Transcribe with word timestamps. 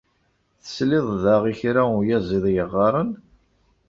Tesliḍ 0.63 1.07
daɣ 1.23 1.43
i 1.51 1.53
kra 1.59 1.83
uyaziḍ 1.99 2.45
yeɣɣaren? 2.55 3.11